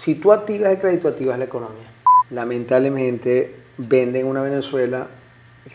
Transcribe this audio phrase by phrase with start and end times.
[0.00, 1.86] si tú activas el crédito, activas la economía.
[2.30, 5.08] Lamentablemente venden una Venezuela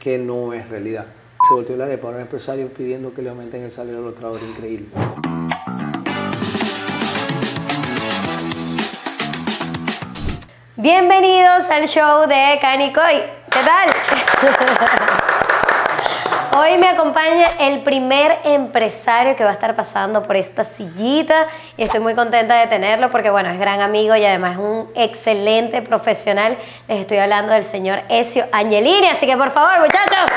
[0.02, 1.06] que no es realidad.
[1.48, 4.16] Se volteó la arepa a un empresario pidiendo que le aumenten el salario a los
[4.16, 4.88] trabajadores, increíble.
[10.76, 13.22] Bienvenidos al show de Canicoy.
[13.52, 15.22] ¿Qué tal?
[16.58, 21.84] Hoy me acompaña el primer empresario que va a estar pasando por esta sillita y
[21.84, 25.82] estoy muy contenta de tenerlo porque bueno, es gran amigo y además es un excelente
[25.82, 26.58] profesional.
[26.88, 30.32] Les estoy hablando del señor Ezio Angelini, así que por favor, muchachos.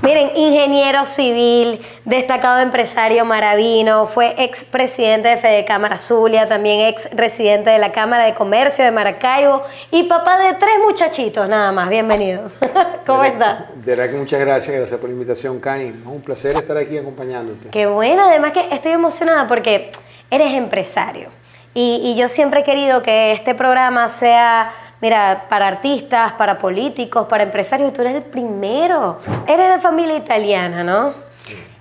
[0.00, 7.06] Miren, ingeniero civil, destacado empresario maravino, fue ex presidente de Fede Cámara Zulia, también ex
[7.12, 11.90] residente de la Cámara de Comercio de Maracaibo y papá de tres muchachitos, nada más.
[11.90, 12.50] Bienvenido.
[13.06, 13.64] ¿Cómo estás?
[13.84, 15.88] De verdad que muchas gracias, gracias por la invitación, Cani.
[15.88, 17.68] Es un placer estar aquí acompañándote.
[17.68, 19.90] Qué bueno, además que estoy emocionada porque
[20.30, 21.28] eres empresario
[21.74, 27.26] y, y yo siempre he querido que este programa sea Mira, para artistas, para políticos,
[27.28, 29.18] para empresarios, tú eres el primero.
[29.46, 31.14] Eres de familia italiana, ¿no?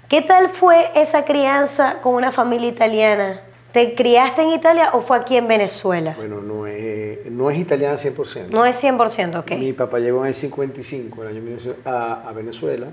[0.07, 3.41] ¿Qué tal fue esa crianza con una familia italiana?
[3.71, 6.13] ¿Te criaste en Italia o fue aquí en Venezuela?
[6.15, 8.49] Bueno, no es, no es italiana 100%.
[8.49, 9.51] No es 100%, ok.
[9.53, 12.87] Mi papá llegó en el 55, el año 1900, a, a Venezuela,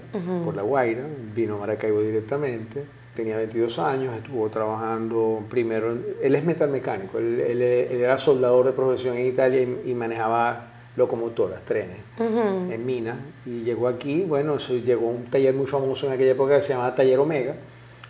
[0.44, 1.02] por La Guaira,
[1.34, 2.84] vino a Maracaibo directamente
[3.14, 9.16] tenía 22 años, estuvo trabajando primero, él es metalmecánico, él, él, era soldador de profesión
[9.16, 15.24] en Italia y, manejaba locomotoras, trenes, en minas, y llegó aquí, bueno, llegó a un
[15.26, 17.54] taller muy famoso en aquella época que se llamaba Taller Omega,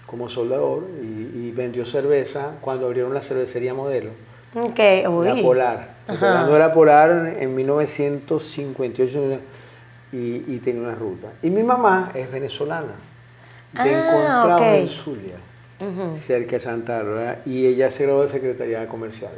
[0.07, 4.11] como soldador, y, vendió cerveza cuando abrieron la cervecería Modelo.
[4.55, 5.27] Okay, uy.
[5.27, 5.95] La Polar.
[6.07, 9.39] Cuando era Polar en 1958
[10.13, 11.33] y, y tenía una ruta.
[11.43, 12.95] Y mi mamá es venezolana
[13.83, 18.87] de ah, encontramos en Zulia, cerca de Santa Bárbara, y ella se graduó de Secretaría
[18.89, 19.33] Comercial.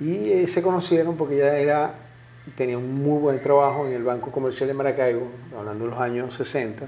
[0.00, 1.94] Y eh, se conocieron porque ella era,
[2.54, 5.26] tenía un muy buen trabajo en el Banco Comercial de Maracaibo,
[5.56, 6.86] hablando de los años 60,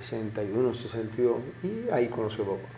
[0.00, 2.68] 61, 62, y ahí conoció a papá.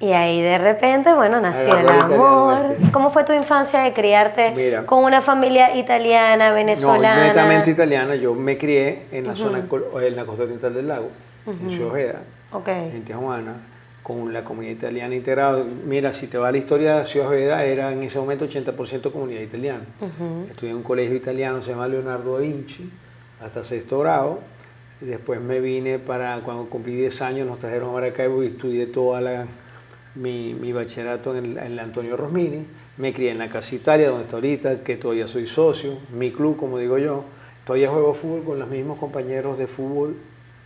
[0.00, 2.74] Y ahí de repente, bueno, nació el amor.
[2.90, 7.16] ¿Cómo fue tu infancia de criarte con una familia italiana, venezolana?
[7.16, 8.14] No, netamente italiana.
[8.14, 11.10] Yo me crié en la zona, en la costa oriental del lago,
[11.46, 12.90] en Ciudad Ojeda okay.
[12.90, 13.56] en Tijuana,
[14.02, 15.64] con la comunidad italiana integrada.
[15.86, 19.40] Mira, si te va la historia de Ciudad Veda, era en ese momento 80% comunidad
[19.40, 19.84] italiana.
[20.48, 22.90] Estudié en un colegio italiano, se llama Leonardo da Vinci,
[23.40, 24.40] hasta sexto grado.
[25.00, 29.20] Después me vine para, cuando cumplí 10 años, nos trajeron a Maracaibo y estudié toda
[29.20, 29.46] la,
[30.14, 32.66] mi, mi bachillerato en el, Antonio Rosmini.
[32.98, 36.56] Me crié en la Casa Italia, donde está ahorita, que todavía soy socio, mi club,
[36.56, 37.24] como digo yo.
[37.64, 40.16] Todavía juego fútbol con los mismos compañeros de fútbol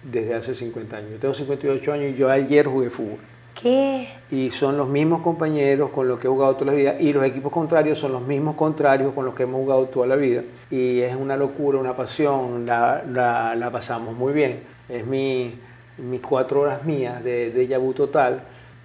[0.05, 1.11] desde hace 50 años.
[1.13, 3.19] Yo tengo 58 años y yo ayer jugué fútbol.
[3.61, 4.09] ¿Qué?
[4.31, 7.25] Y son los mismos compañeros con los que he jugado toda la vida y los
[7.25, 10.43] equipos contrarios son los mismos contrarios con los que hemos jugado toda la vida.
[10.71, 14.61] Y es una locura, una pasión, la, la, la pasamos muy bien.
[14.89, 15.55] Es mi,
[15.99, 18.43] mis cuatro horas mías de, de yabú total.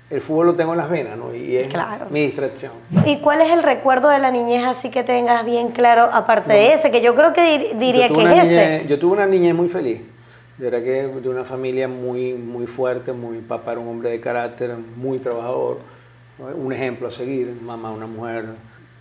[0.10, 1.36] El fútbol lo tengo en las venas, ¿no?
[1.36, 1.68] Y es
[2.10, 2.72] mi distracción.
[3.06, 6.74] ¿Y cuál es el recuerdo de la niñez así que tengas bien claro, aparte de
[6.74, 8.86] ese, que yo creo que diría que es ese?
[8.88, 10.02] Yo tuve una niñez muy feliz
[10.60, 14.20] de verdad que de una familia muy, muy fuerte, muy papá era un hombre de
[14.20, 15.78] carácter, muy trabajador,
[16.38, 18.46] un ejemplo a seguir, mamá una mujer,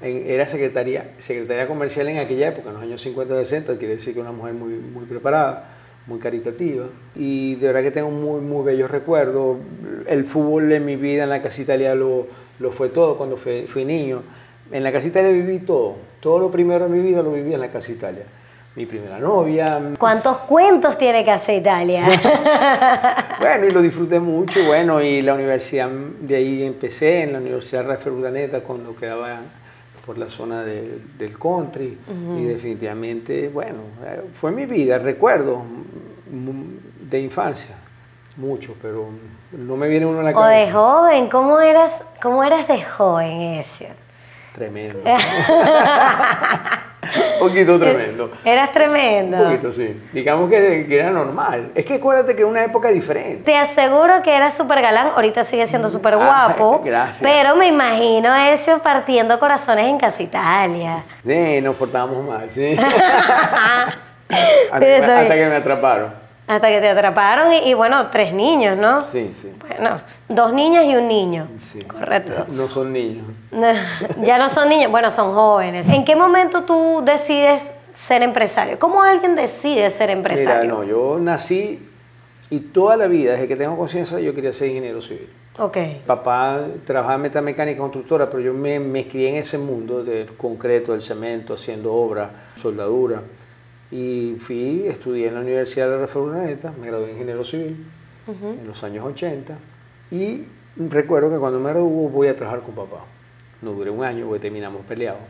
[0.00, 4.20] era secretaria, secretaria comercial en aquella época, en los años 50 60, quiere decir que
[4.20, 5.74] una mujer muy, muy preparada,
[6.06, 6.86] muy caritativa,
[7.16, 9.58] y de verdad que tengo muy, muy bellos recuerdos,
[10.06, 12.28] el fútbol en mi vida en la Casa Italia lo,
[12.60, 14.22] lo fue todo cuando fui, fui niño,
[14.70, 17.60] en la Casa Italia viví todo, todo lo primero de mi vida lo viví en
[17.60, 18.37] la Casa Italia
[18.74, 19.80] mi primera novia.
[19.98, 22.04] ¿Cuántos cuentos tiene que hacer Italia?
[23.40, 27.86] bueno, y lo disfruté mucho, bueno, y la universidad, de ahí empecé, en la Universidad
[27.86, 29.40] Rafael Urdaneta, cuando quedaba
[30.06, 31.98] por la zona del country,
[32.38, 33.80] y definitivamente, bueno,
[34.32, 35.62] fue mi vida, recuerdo
[36.30, 37.76] de infancia,
[38.36, 39.08] mucho, pero
[39.52, 40.48] no me viene uno a la cabeza.
[40.48, 43.88] O de joven, ¿cómo eras, cómo eras de joven ese?
[44.54, 45.00] Tremendo.
[47.48, 48.30] Un poquito tremendo.
[48.44, 49.36] Eras tremendo.
[49.36, 50.02] Un poquito, sí.
[50.12, 51.72] Digamos que, era normal.
[51.74, 53.42] Es que acuérdate que es una época diferente.
[53.44, 55.08] Te aseguro que era súper galán.
[55.14, 56.82] Ahorita sigue siendo súper guapo.
[56.84, 57.20] gracias.
[57.20, 61.02] Pero me imagino eso partiendo corazones en Casa Italia.
[61.24, 62.76] Sí, nos portábamos mal, sí.
[64.70, 66.27] hasta que me atraparon.
[66.48, 69.04] Hasta que te atraparon y, bueno, tres niños, ¿no?
[69.04, 69.52] Sí, sí.
[69.60, 71.46] Bueno, dos niñas y un niño.
[71.58, 71.82] Sí.
[71.82, 72.46] Correcto.
[72.48, 73.26] No son niños.
[74.22, 75.90] ya no son niños, bueno, son jóvenes.
[75.90, 78.78] ¿En qué momento tú decides ser empresario?
[78.78, 80.62] ¿Cómo alguien decide ser empresario?
[80.62, 81.86] Mira, no, yo nací
[82.48, 85.28] y toda la vida, desde que tengo conciencia, yo quería ser ingeniero civil.
[85.58, 85.76] Ok.
[86.06, 90.92] Papá trabajaba en metamecánica constructora, pero yo me, me crié en ese mundo del concreto,
[90.92, 93.22] del cemento, haciendo obra, soldadura.
[93.90, 97.86] Y fui, estudié en la Universidad de Rafael Urdaneta, me gradué de ingeniero civil
[98.28, 99.56] en los años 80.
[100.10, 100.42] Y
[100.76, 103.04] recuerdo que cuando me gradué voy a trabajar con papá.
[103.62, 105.20] No duré un año porque terminamos peleados.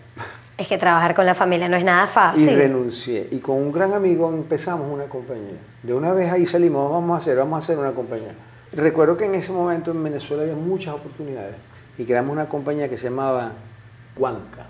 [0.58, 2.56] Es que trabajar con la familia no es nada Y fácil.
[2.56, 3.28] renuncié.
[3.31, 5.56] Y con un gran amigo empezamos una compañía.
[5.82, 8.32] De una vez ahí salimos, vamos a hacer, vamos a hacer una compañía.
[8.72, 11.55] Recuerdo que en ese momento en Venezuela había muchas oportunidades
[11.96, 13.52] y creamos una compañía que se llamaba
[14.16, 14.66] Huanca,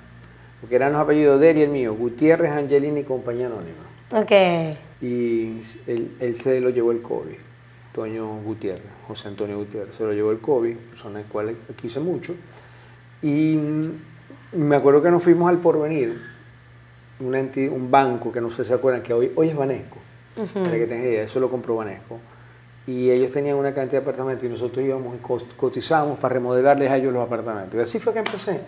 [0.61, 3.85] porque eran los apellidos de él y el mío, Gutiérrez, Angelini y Compañía Anónima.
[4.13, 4.33] Ok.
[5.01, 7.37] Y él, él se lo llevó el COVID,
[7.93, 12.35] Toño Gutiérrez, José Antonio Gutiérrez, se lo llevó el COVID, persona la cual quise mucho.
[13.23, 13.59] Y
[14.53, 16.21] me acuerdo que nos fuimos al Porvenir,
[17.21, 19.99] enti- un banco que no sé si se acuerdan, que hoy, hoy es Banesco,
[20.55, 22.19] para que tengan idea, eso lo compró Banesco.
[22.87, 25.19] Y ellos tenían una cantidad de apartamentos y nosotros íbamos y
[25.57, 27.75] cotizábamos para remodelarles a ellos los apartamentos.
[27.75, 28.61] Y así fue que empecé,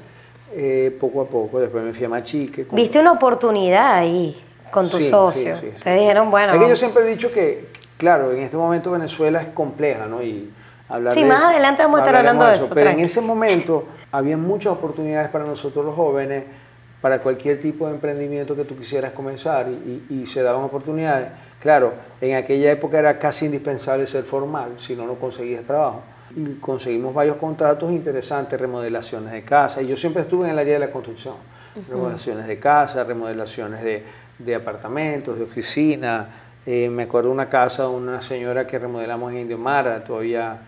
[0.53, 1.61] eh, poco a poco.
[1.61, 2.67] Después me fui a Machique.
[2.67, 5.55] con- Viste una oportunidad ahí con tu Sí, socio.
[5.57, 5.77] sí, sí, sí.
[5.77, 6.53] Ustedes dijeron, bueno.
[6.55, 7.67] Es que yo siempre he dicho que,
[7.97, 10.23] claro, en este momento Venezuela es compleja, ¿no?
[10.23, 10.51] Y
[10.89, 13.21] hablar Sí, de más eso- adelante vamos a estar hablando de eso, Pero en ese
[13.21, 16.45] momento había muchas oportunidades para nosotros los jóvenes,
[17.01, 21.29] para cualquier tipo de emprendimiento que tú quisieras comenzar y, y- y se daban oportunidades.
[21.61, 26.03] Claro, en aquella época era casi indispensable ser formal, si no, no conseguías trabajo.
[26.37, 29.83] Y conseguimos varios contratos interesantes, remodelaciones de casa.
[29.83, 31.35] Y yo siempre estuve en el área de la construcción.
[31.89, 34.05] Remodelaciones de casa, remodelaciones de,
[34.39, 36.27] de apartamentos, de oficinas.
[36.67, 40.61] Eh, me acuerdo una casa de una señora que remodelamos en Indio Mara, todavía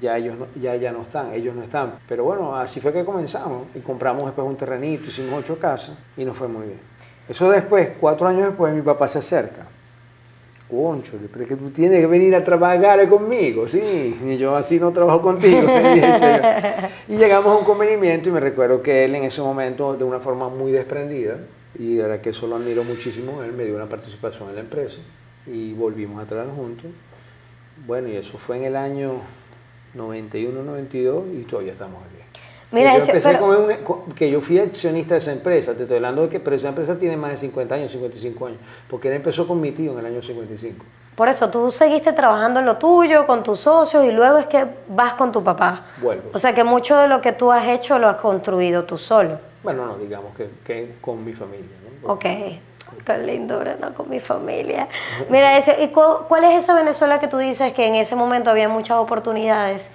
[0.00, 1.94] ya ellos no, ya, ya no están, ellos no están.
[2.08, 6.24] Pero bueno, así fue que comenzamos y compramos después un terrenito, hicimos ocho casas y
[6.24, 6.80] nos fue muy bien.
[7.28, 9.66] Eso después, cuatro años después, mi papá se acerca.
[10.70, 14.16] Concho, pero es que tú tienes que venir a trabajar conmigo, sí.
[14.24, 15.66] Y yo así no trabajo contigo.
[17.08, 20.20] y llegamos a un convenimiento y me recuerdo que él en ese momento, de una
[20.20, 21.38] forma muy desprendida,
[21.78, 24.60] y de verdad que eso lo admiro muchísimo, él me dio una participación en la
[24.60, 24.98] empresa
[25.46, 26.90] y volvimos a trabajar juntos.
[27.86, 29.12] Bueno, y eso fue en el año
[29.94, 32.09] 91, 92 y todavía estamos aquí.
[32.72, 35.82] Mira, yo empecé pero- con una- con- que yo fui accionista de esa empresa, te
[35.82, 38.58] estoy hablando de que, pero esa empresa tiene más de 50 años, 55 años,
[38.88, 40.84] porque él empezó con mi tío en el año 55.
[41.16, 44.64] Por eso, tú seguiste trabajando en lo tuyo, con tus socios, y luego es que
[44.88, 45.82] vas con tu papá.
[46.00, 46.30] Vuelvo.
[46.32, 49.38] O sea que mucho de lo que tú has hecho lo has construido tú solo.
[49.62, 51.66] Bueno, no, digamos que, que con mi familia.
[52.02, 52.12] ¿no?
[52.12, 52.24] Ok.
[53.04, 53.92] Qué lindura, ¿no?
[53.94, 54.88] Con mi familia.
[55.28, 58.50] Mira, ese, ¿y cu- cuál es esa Venezuela que tú dices que en ese momento
[58.50, 59.90] había muchas oportunidades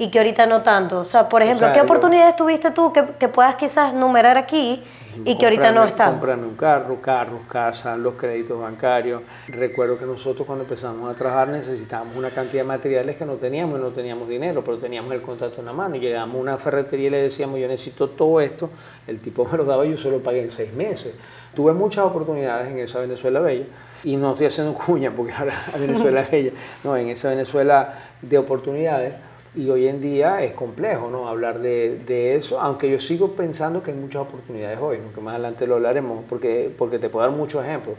[0.00, 1.00] y que ahorita no tanto?
[1.00, 4.38] O sea, por ejemplo, sea, ¿qué yo- oportunidades tuviste tú que, que puedas quizás numerar
[4.38, 4.82] aquí
[5.26, 6.12] y que ahorita no están?
[6.12, 9.20] Comprarme un carro, carros, casas, los créditos bancarios.
[9.48, 13.78] Recuerdo que nosotros cuando empezamos a trabajar necesitábamos una cantidad de materiales que no teníamos
[13.78, 15.96] y no teníamos dinero, pero teníamos el contrato en la mano.
[15.96, 18.70] Y llegamos a una ferretería y le decíamos, yo necesito todo esto.
[19.06, 21.12] El tipo me lo daba y yo solo pagué en seis meses.
[21.54, 23.66] Tuve muchas oportunidades en esa Venezuela bella.
[24.02, 26.52] Y no estoy haciendo cuña porque ahora la Venezuela es bella.
[26.84, 27.92] No, en esa Venezuela
[28.22, 29.12] de oportunidades.
[29.54, 31.28] Y hoy en día es complejo ¿no?
[31.28, 35.12] hablar de, de eso, aunque yo sigo pensando que hay muchas oportunidades hoy, ¿no?
[35.12, 37.96] que más adelante lo hablaremos, porque, porque te puedo dar muchos ejemplos.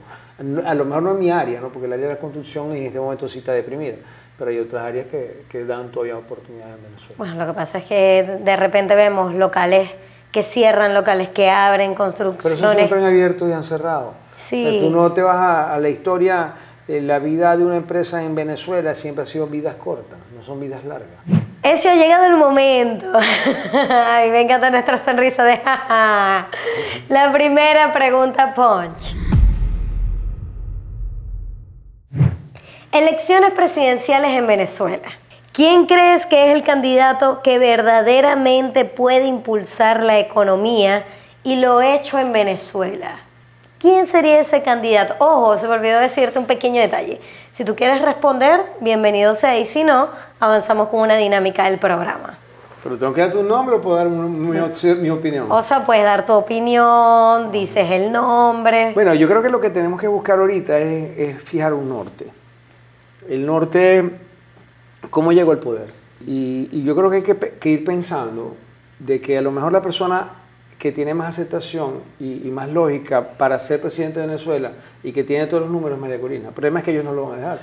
[0.65, 1.67] A lo mejor no en mi área, ¿no?
[1.69, 3.95] porque el área de la construcción en este momento sí está deprimida,
[4.39, 7.15] pero hay otras áreas que, que dan todavía oportunidades en Venezuela.
[7.17, 9.91] Bueno, lo que pasa es que de repente vemos locales
[10.31, 12.77] que cierran, locales que abren, Pero eso construcciones.
[12.77, 14.13] siempre han abierto y han cerrado.
[14.37, 14.65] Sí.
[14.65, 16.53] O sea, tú no te vas a, a la historia,
[16.87, 20.83] la vida de una empresa en Venezuela siempre ha sido vidas cortas, no son vidas
[20.83, 21.09] largas.
[21.63, 23.05] Ese ha llegado el momento.
[24.07, 26.47] Ay, me encanta nuestra sonrisa de jaja.
[27.07, 29.15] La primera pregunta, Punch.
[32.91, 35.07] Elecciones presidenciales en Venezuela.
[35.53, 41.05] ¿Quién crees que es el candidato que verdaderamente puede impulsar la economía
[41.43, 43.19] y lo hecho en Venezuela?
[43.81, 45.15] ¿Quién sería ese candidato?
[45.17, 47.19] Ojo, se me olvidó decirte un pequeño detalle.
[47.51, 50.09] Si tú quieres responder, bienvenido sea y si no,
[50.39, 52.37] avanzamos con una dinámica del programa.
[52.83, 55.51] Pero tengo que dar tu nombre o puedo dar mi, opinión.
[55.51, 58.91] O sea, puedes dar tu opinión, dices el nombre.
[58.93, 62.27] Bueno, yo creo que lo que tenemos que buscar ahorita es, es fijar un norte.
[63.27, 64.11] El norte,
[65.09, 65.87] ¿cómo llegó al poder?
[66.27, 68.55] Y, y yo creo que hay que ir pensando
[68.99, 70.40] de que a lo mejor la persona
[70.81, 74.71] que tiene más aceptación y, y más lógica para ser presidente de Venezuela
[75.03, 76.47] y que tiene todos los números María Corina.
[76.47, 77.59] El problema es que ellos no lo van a dejar.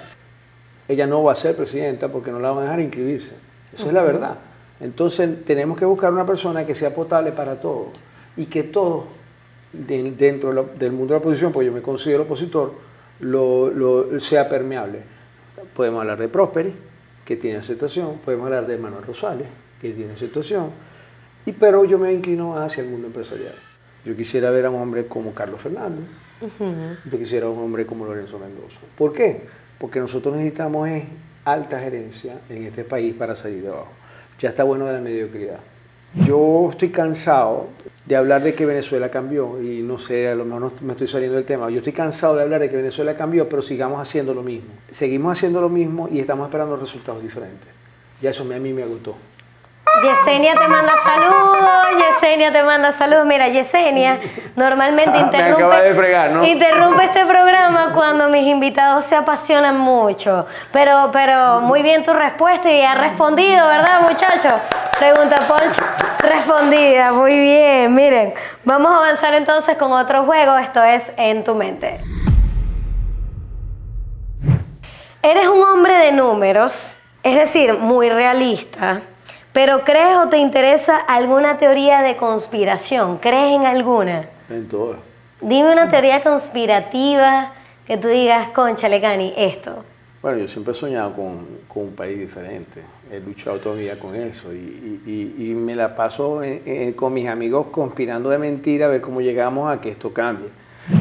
[0.87, 3.35] Ella no va a ser presidenta porque no la van a dejar inscribirse.
[3.75, 4.37] Esa es la verdad.
[4.81, 7.89] Entonces tenemos que buscar una persona que sea potable para todos
[8.37, 9.07] y que todos
[9.73, 12.73] de- dentro de la- del mundo de la oposición, pues yo me considero opositor,
[13.19, 15.01] lo, lo- sea permeable.
[15.75, 16.73] Podemos hablar de Prosperi,
[17.25, 19.49] que tiene aceptación, podemos hablar de Manuel Rosales,
[19.81, 20.71] que tiene aceptación,
[21.47, 23.55] y, pero yo me inclino hacia el mundo empresarial.
[24.05, 26.05] Yo quisiera ver a un hombre como Carlos Fernández,
[27.11, 28.79] yo quisiera a un hombre como Lorenzo Mendoza.
[28.97, 29.43] ¿Por qué?
[29.79, 30.89] Porque nosotros necesitamos
[31.45, 33.93] alta gerencia en este país para salir de abajo.
[34.39, 35.59] Ya está bueno de la mediocridad.
[36.27, 37.69] Yo estoy cansado
[38.07, 41.07] de hablar de que Venezuela cambió y no sé, a lo mejor no me estoy
[41.07, 41.69] saliendo del tema.
[41.69, 44.71] Yo estoy cansado de hablar de que Venezuela cambió, pero sigamos haciendo lo mismo.
[44.91, 47.69] Seguimos haciendo lo mismo y estamos esperando resultados diferentes.
[48.23, 49.17] Ya eso a mí me agotó.
[50.03, 53.27] Yesenia te manda saludos, Yesenia te manda saludos.
[53.27, 54.21] Mira, Yesenia
[54.57, 56.45] normalmente Ah, interrumpe, de fregar, ¿no?
[56.45, 60.47] interrumpe este programa cuando mis invitados se apasionan mucho.
[60.73, 64.55] Pero, pero muy bien tu respuesta y ha respondido, ¿verdad, muchachos?
[64.99, 65.77] Pregunta Ponch,
[66.21, 67.95] respondida, muy bien.
[67.95, 70.57] Miren, vamos a avanzar entonces con otro juego.
[70.59, 71.99] Esto es En tu mente.
[75.23, 79.03] Eres un hombre de números, es decir, muy realista,
[79.59, 83.19] pero ¿crees o te interesa alguna teoría de conspiración?
[83.19, 84.29] ¿Crees en alguna?
[84.49, 84.95] En todo.
[85.41, 87.51] Dime una teoría conspirativa
[87.85, 89.85] que tú digas, concha, Cani, esto.
[90.23, 92.83] Bueno, yo siempre he soñado con, con un país diferente.
[93.11, 96.93] He luchado toda mi vida con eso y, y- y- me la paso en- en-
[96.93, 100.51] con mis amigos conspirando de mentira a ver cómo llegamos a que esto cambie.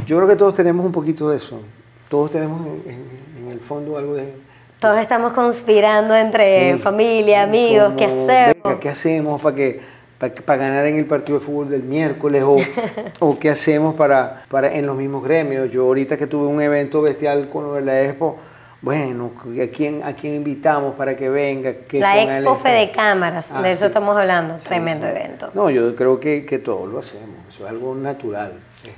[0.07, 1.61] Yo creo que todos tenemos un poquito de eso.
[2.09, 4.33] Todos tenemos en, en- en el fondo algo de...
[4.79, 6.79] Todos estamos conspirando entre Sí.
[6.79, 8.55] familia, amigos, ¿qué Como, hacemos?
[8.63, 9.81] venga, ¿Qué hacemos para que
[10.19, 12.57] para, ganar en el partido de fútbol del miércoles o,
[13.19, 15.71] o qué hacemos para, para en los mismos gremios?
[15.71, 18.37] Yo ahorita que tuve un evento bestial con lo de la Expo,
[18.81, 21.73] bueno, ¿a quién, a quién invitamos para que venga?
[21.87, 23.85] ¿Qué La Expo Fede Cámaras, Ah, de eso sí.
[23.87, 25.49] estamos hablando, Sí, tremendo evento.
[25.55, 28.53] No, yo creo que, que todos lo hacemos, eso es algo natural.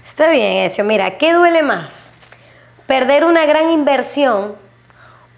[0.06, 0.84] Está bien eso.
[0.84, 2.14] Mira, ¿qué duele más?
[2.86, 4.54] ¿Perder una gran inversión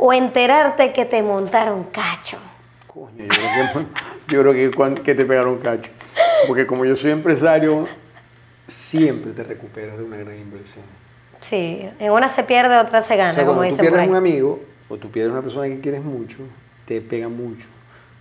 [0.03, 2.39] o enterarte que te montaron cacho?
[2.87, 5.91] Coño, yo creo que, yo creo que, te pegaron cacho.
[6.47, 7.85] Porque como yo soy empresario,
[8.67, 10.83] siempre te recuperas de una gran inversión.
[11.39, 14.09] Sí, en una se pierde, otra se gana, O sea, como tú dicen por pierdes
[14.09, 16.37] un amigo o tú pierdes una persona que quieres mucho,
[16.85, 17.67] te pega mucho.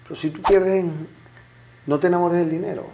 [0.02, 0.84] Pero si tú pierdes,
[1.86, 2.86] no te enamores del dinero.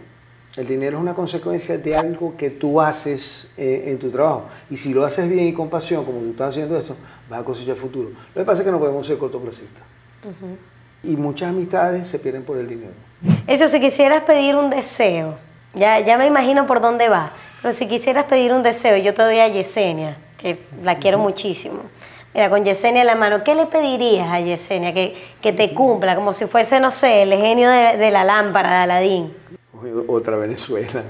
[0.57, 4.45] El dinero es una consecuencia de algo que tú haces eh, en tu trabajo.
[4.71, 6.95] Y si lo haces bien y con pasión, como tú estás haciendo esto,
[7.29, 8.09] vas a cosechar futuro.
[8.33, 9.83] Lo que pasa es que no podemos ser cortoplacistas.
[11.03, 12.93] Y muchas amistades se pierden por el dinero.
[13.45, 15.35] Eso, si quisieras pedir un deseo,
[15.75, 19.21] ya, ya me imagino por dónde va, pero si quisieras pedir un deseo, yo te
[19.21, 21.81] doy a Yesenia, que la quiero muchísimo.
[22.33, 24.91] Mira, con Yesenia en la mano, ¿qué le pedirías a Yesenia?
[24.91, 28.69] Que, que te cumpla, como si fuese, no sé, el genio de, de la lámpara
[28.69, 29.33] de Aladín.
[30.07, 31.03] Otra Venezuela.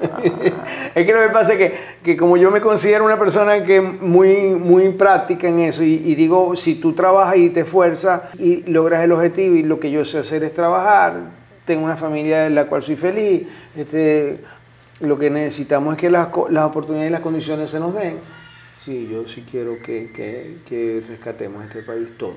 [0.94, 3.80] es que lo que pasa es que, que como yo me considero una persona que
[3.80, 8.62] muy, muy práctica en eso y, y digo, si tú trabajas y te esfuerzas y
[8.70, 11.14] logras el objetivo y lo que yo sé hacer es trabajar,
[11.64, 14.40] tengo una familia en la cual soy feliz, este,
[15.00, 18.18] lo que necesitamos es que las, las oportunidades y las condiciones se nos den.
[18.76, 22.34] Sí, yo sí quiero que, que, que rescatemos este país todo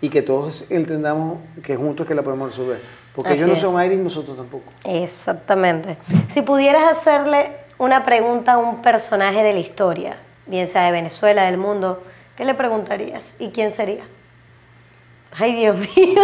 [0.00, 2.80] y que todos entendamos que juntos que la podemos resolver.
[3.16, 3.60] Porque Así ellos no es.
[3.60, 4.70] son Mayri y nosotros tampoco.
[4.84, 5.96] Exactamente.
[6.30, 11.44] Si pudieras hacerle una pregunta a un personaje de la historia, bien sea de Venezuela,
[11.46, 12.02] del mundo,
[12.36, 13.34] ¿qué le preguntarías?
[13.38, 14.04] ¿Y quién sería?
[15.38, 16.22] Ay, Dios mío.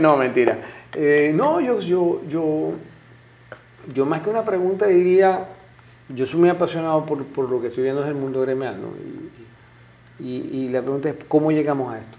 [0.00, 0.58] No, mentira.
[0.94, 2.72] Eh, no, yo, yo, yo,
[3.94, 5.46] yo más que una pregunta diría,
[6.08, 8.88] yo soy muy apasionado por, por lo que estoy viendo en el mundo gremial, ¿no?
[10.24, 12.16] Y, y- y la pregunta es, ¿cómo llegamos a esto?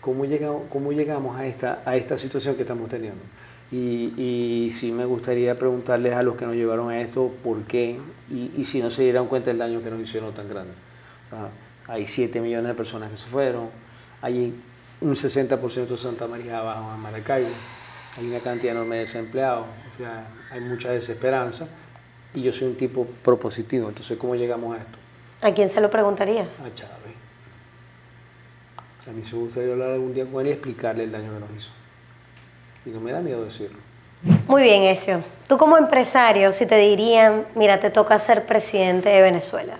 [0.00, 3.20] ¿Cómo llegamos, cómo llegamos a, esta, a esta situación que estamos teniendo?
[3.70, 7.98] Y, y sí me gustaría preguntarles a los que nos llevaron a esto por qué
[8.30, 10.72] y, y si no se dieran cuenta del daño que nos hicieron tan grande.
[11.86, 13.68] Hay 7 millones de personas que se fueron,
[14.22, 14.54] hay
[15.00, 17.48] un 60% de Santa María abajo en Maracaibo,
[18.16, 21.68] hay una cantidad enorme de desempleados, o sea, hay mucha desesperanza
[22.34, 24.98] y yo soy un tipo propositivo, entonces ¿cómo llegamos a esto?
[25.42, 26.60] ¿A quién se lo preguntarías?
[26.60, 26.99] A Chávez.
[29.10, 31.40] A mí se me gustaría hablar algún día con él y explicarle el daño que
[31.40, 31.72] nos hizo.
[32.86, 33.76] Y no me da miedo decirlo.
[34.46, 35.24] Muy bien, Ezio.
[35.48, 39.78] Tú como empresario, si te dirían, mira, te toca ser presidente de Venezuela,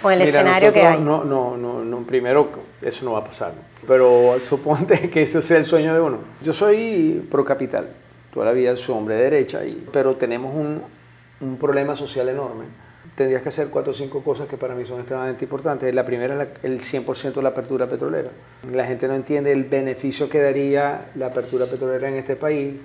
[0.00, 1.00] con el Mira, escenario que hay.
[1.00, 3.52] nosotros No, no, no, no, primero eso no va a pasar.
[3.84, 6.18] Pero suponte que ese sea el sueño de uno.
[6.40, 7.88] Yo soy pro capital,
[8.32, 10.84] toda la vida soy hombre de derecha, y, pero tenemos un,
[11.40, 12.66] un problema social enorme.
[13.18, 15.92] Tendrías que hacer cuatro o cinco cosas que para mí son extremadamente importantes.
[15.92, 18.30] La primera es la- el 100% de la apertura petrolera.
[18.72, 22.76] La gente no entiende el beneficio que daría la apertura petrolera en este país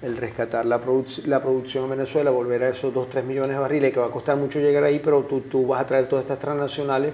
[0.00, 0.80] el rescatar la,
[1.26, 4.10] la producción en Venezuela, volver a esos 2, 3 millones de barriles, que va a
[4.10, 7.12] costar mucho llegar ahí, pero tú, tú vas a traer todas estas transnacionales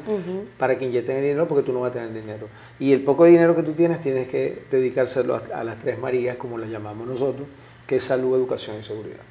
[0.58, 2.46] para que inyecten el dinero porque tú no vas a tener dinero.
[2.78, 6.58] Y el poco dinero que tú tienes, tienes que dedicárselo a, las tres Marías, como
[6.58, 7.48] las llamamos nosotros,
[7.86, 9.24] que es salud, educación y seguridad.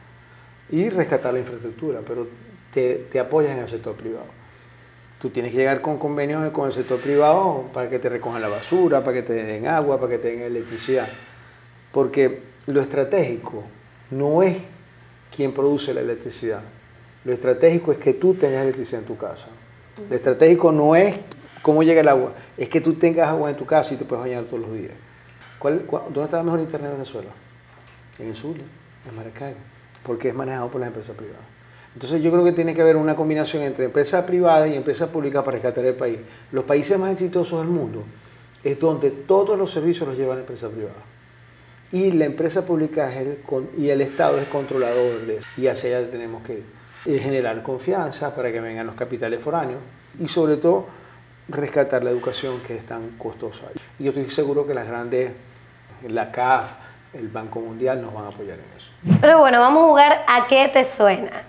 [0.72, 2.28] Y rescatar la infraestructura, pero
[2.76, 4.26] te, apoyas en el sector privado.
[5.22, 8.50] Tú tienes que llegar con convenios con el sector privado para que te recojan la
[8.50, 11.08] basura, para que te den agua, para que te den electricidad.
[11.92, 13.64] Porque lo estratégico
[14.12, 14.58] no es
[15.34, 16.62] quien produce la electricidad.
[17.24, 19.48] Lo estratégico es que tú tengas electricidad en tu casa.
[20.10, 21.18] Lo estratégico no es
[21.62, 24.24] cómo llega el agua, es que tú tengas agua en tu casa y te puedes
[24.24, 24.92] bañar todos los días.
[25.64, 27.30] ¿Dónde está la mejor internet de Venezuela?
[28.20, 29.58] En el sur, en Maracaibo,
[30.04, 31.55] porque es manejado por las empresas privadas.
[31.96, 35.44] Entonces yo creo que tiene que haber una combinación entre empresas privadas y empresas públicas
[35.44, 36.20] para rescatar el país.
[36.52, 38.04] Los países más exitosos del mundo
[38.64, 41.16] es donde todos los servicios los llevan empresas privadas
[41.92, 43.10] y la empresa pública
[43.78, 45.48] y el Estado es controlador de eso.
[45.56, 46.64] Y hacia allá tenemos que
[47.20, 49.80] generar confianza para que vengan los capitales foráneos
[50.20, 50.88] y sobre todo
[51.48, 53.68] rescatar la educación que es tan costosa.
[54.00, 55.32] Y yo estoy seguro que las grandes,
[56.10, 56.72] la CAF,
[57.14, 58.92] el Banco Mundial nos van a apoyar en eso.
[59.22, 61.44] Pero bueno, vamos a jugar a qué te suena.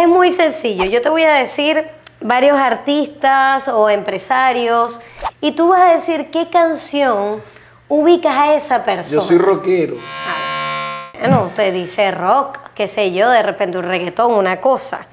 [0.00, 0.86] Es muy sencillo.
[0.86, 1.86] Yo te voy a decir
[2.22, 4.98] varios artistas o empresarios
[5.42, 7.42] y tú vas a decir qué canción
[7.86, 9.12] ubicas a esa persona.
[9.12, 9.96] Yo soy rockero.
[10.26, 15.06] Ah, bueno, usted dice rock, qué sé yo, de repente un reggaetón, una cosa.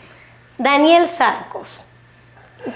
[0.57, 1.83] Daniel Sarcos.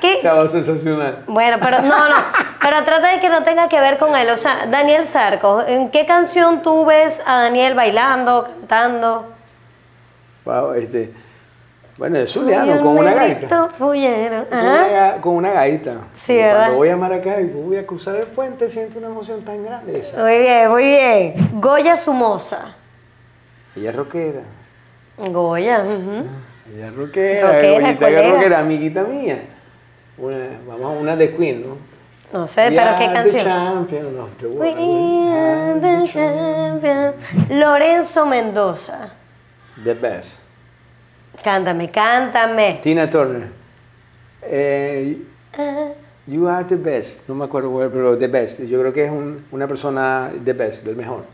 [0.01, 0.15] ¿Qué?
[0.15, 1.23] Estaba sensacional.
[1.27, 2.15] Bueno, pero no, no,
[2.61, 4.27] pero trata de que no tenga que ver con él.
[4.31, 9.31] O sea, Daniel Sarcos, ¿en qué canción tú ves a Daniel bailando, cantando?
[10.43, 11.13] Wow, este,
[11.97, 13.69] bueno, es Zuliano, con una gaita.
[15.21, 15.97] Con una, gaita.
[16.15, 16.57] Sí, ¿verdad?
[16.57, 19.99] Cuando voy a Maracaibo, voy a cruzar el puente, siento una emoción tan grande.
[19.99, 20.21] Esa.
[20.21, 21.49] Muy bien, muy bien.
[21.53, 22.75] Goya Sumosa.
[23.75, 24.41] Ella es rockera.
[25.17, 25.83] Goya.
[25.85, 27.51] Ella es rockera.
[27.53, 29.43] Rockera, rockera, amiguita mía.
[30.17, 31.77] Una, vamos a una de Queen, ¿no?
[32.33, 33.43] No sé, pero ¿qué canción?
[33.43, 34.29] Champion, no,
[35.81, 37.13] the champion.
[37.49, 39.09] Lorenzo Mendoza.
[39.83, 40.50] The best.
[41.43, 42.79] Cántame, cántame.
[42.81, 43.49] Tina Turner.
[44.43, 45.17] Eh,
[46.27, 47.27] you are the best.
[47.27, 48.61] No me acuerdo, pero the best.
[48.61, 49.11] Yo creo que es
[49.51, 51.25] una persona the best, del mejor.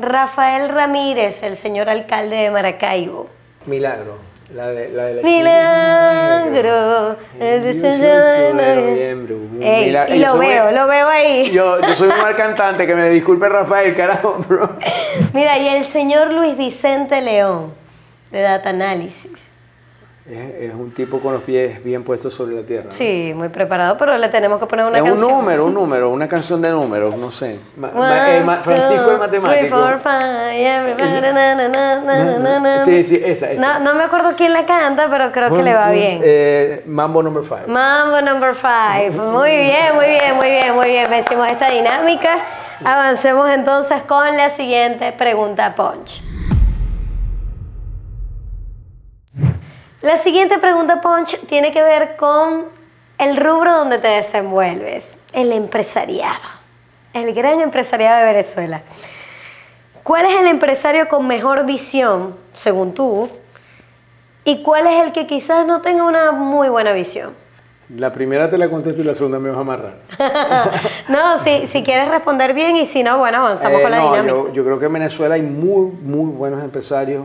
[0.00, 3.28] Rafael Ramírez, el señor alcalde de Maracaibo.
[3.66, 4.28] Milagro.
[4.54, 10.16] La de la, de la Milagro, el diseño de noviembre.
[10.16, 11.50] y lo veo, lo veo ahí.
[11.50, 14.70] Yo, yo soy un mal cantante, que me disculpe Rafael, carajo, bro.
[15.34, 17.74] Mira, y el señor Luis Vicente León,
[18.30, 19.47] de Data Analysis.
[20.30, 22.90] Es, un tipo con los pies bien puestos sobre la tierra.
[22.90, 25.16] Sí, muy preparado, pero le tenemos que poner una canción.
[25.16, 27.58] Es un número, un número, una canción de números, no sé.
[27.80, 29.76] Francisco el matemático.
[32.84, 33.78] sí, sí, esa, esa.
[33.78, 36.20] No, me acuerdo quién la canta, pero creo que le va bien.
[36.22, 37.62] Eh, Mambo number 5.
[37.68, 39.22] Mambo number 5.
[39.32, 41.08] Muy bien, muy bien, muy bien, muy bien.
[41.08, 42.36] Vencimos esta dinámica.
[42.84, 46.27] Avancemos entonces con la siguiente pregunta, Punch.
[50.00, 52.66] La siguiente pregunta, Punch, tiene que ver con
[53.18, 56.38] el rubro donde te desenvuelves, el empresariado,
[57.14, 58.82] el gran empresariado de Venezuela.
[60.04, 63.28] ¿Cuál es el empresario con mejor visión, según tú?
[64.44, 67.34] ¿Y cuál es el que quizás no tenga una muy buena visión?
[67.88, 69.96] La primera te la contesto y la segunda me vas a amarrar.
[71.08, 74.28] no, si, si quieres responder bien y si no, bueno, avanzamos con la eh, dinámica.
[74.28, 77.24] Yo, yo creo que en Venezuela hay muy, muy buenos empresarios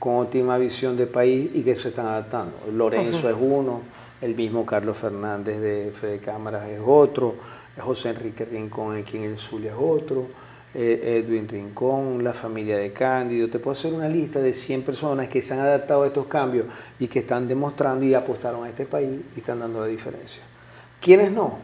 [0.00, 2.56] con óptima visión de país y que se están adaptando.
[2.72, 3.82] Lorenzo es uno,
[4.22, 7.34] el mismo Carlos Fernández de Fede Cámaras es otro,
[7.78, 10.26] José Enrique Rincón aquí en el Zulia es otro,
[10.74, 13.48] eh, Edwin Rincón, la familia de Cándido.
[13.48, 16.66] Te puedo hacer una lista de 100 personas que se han adaptado a estos cambios
[16.98, 20.42] y que están demostrando y apostaron a este país y están dando la diferencia.
[20.98, 21.58] ¿Quiénes no?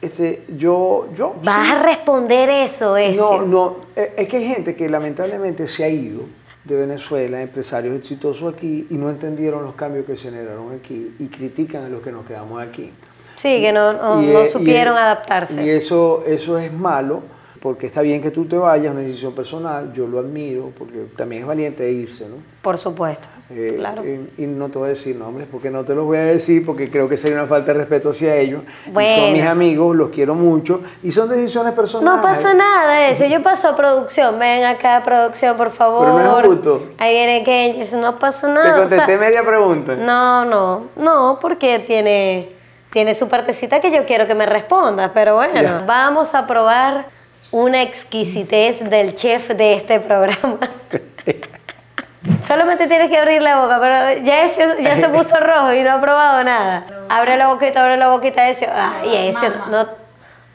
[0.00, 2.96] Este, yo, yo, ¿Vas a responder eso?
[2.96, 3.42] eso?
[3.42, 6.37] No, no, eh, es que hay gente que lamentablemente se ha ido
[6.68, 11.26] de Venezuela, empresarios exitosos aquí, y no entendieron los cambios que se generaron aquí y
[11.26, 12.92] critican a los que nos quedamos aquí.
[13.36, 15.64] Sí, que no, no, supieron adaptarse.
[15.64, 17.22] Y eso, eso es malo
[17.60, 21.42] porque está bien que tú te vayas, una decisión personal, yo lo admiro, porque también
[21.42, 22.36] es valiente irse, ¿no?
[22.62, 24.02] Por supuesto, eh, claro.
[24.04, 26.90] Y, no te voy a decir nombres, porque no te los voy a decir, porque
[26.90, 28.62] creo que sería una falta de respeto hacia ellos.
[28.84, 32.14] son mis amigos, los quiero mucho, y son decisiones personales.
[32.16, 36.06] No pasa nada de eso, yo paso a producción, ven acá producción, por favor.
[36.06, 36.82] Pero no es justo.
[36.98, 38.74] Ahí viene Kenji, no pasa nada.
[38.74, 39.96] Te contesté media pregunta.
[39.96, 42.50] No, no, no, porque tiene,
[42.90, 47.17] tiene su partecita que yo quiero que me responda, pero bueno, vamos a probar
[47.50, 50.58] una exquisitez del chef de este programa.
[52.46, 55.92] Solamente tienes que abrir la boca, pero ya, ese- ya se puso rojo y no
[55.92, 56.86] ha probado nada.
[57.08, 59.88] Abre la boquita, abre la boquita, ese, ah, y ese no, no-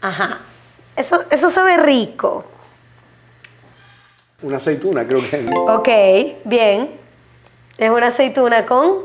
[0.02, 0.40] ajá.
[0.96, 2.46] Eso, eso sabe rico.
[4.44, 5.46] Una aceituna, creo que.
[5.56, 5.90] Ok,
[6.46, 6.92] bien.
[7.78, 9.04] Es una aceituna con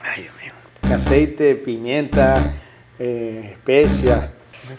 [0.00, 0.52] Ay, Dios mío.
[0.96, 2.52] Aceite, pimienta,
[2.98, 4.30] eh, especias.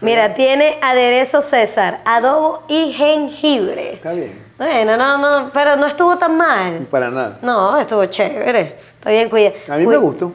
[0.02, 3.94] Mira, tiene aderezo César, adobo y jengibre.
[3.94, 4.44] Está bien.
[4.58, 6.88] Bueno, no, no, pero no estuvo tan mal.
[6.90, 7.40] Para nada.
[7.42, 8.76] No, estuvo chévere.
[8.78, 9.56] Está bien cuidado.
[9.70, 10.34] A mí me gustó.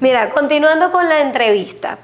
[0.00, 1.98] Mira, continuando con la entrevista.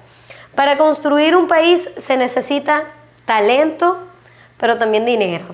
[0.54, 2.84] Para construir un país se necesita
[3.24, 3.98] talento,
[4.58, 5.46] pero también dinero.